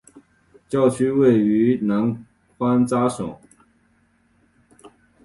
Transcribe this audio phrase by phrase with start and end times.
[0.67, 2.25] 教区位于南
[2.57, 3.37] 宽扎省。